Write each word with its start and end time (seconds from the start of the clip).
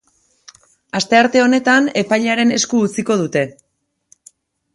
Astearte 0.99 1.43
honetan, 1.47 1.91
epailearen 2.03 2.55
esku 2.57 2.81
utziko 2.87 3.19
dute. 3.23 3.45